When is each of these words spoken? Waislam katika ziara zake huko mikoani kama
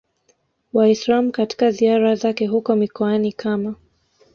Waislam 0.73 1.31
katika 1.31 1.71
ziara 1.71 2.15
zake 2.15 2.47
huko 2.47 2.75
mikoani 2.75 3.33
kama 3.33 3.75